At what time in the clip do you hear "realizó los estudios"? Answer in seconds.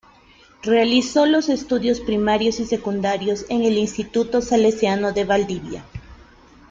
0.63-1.99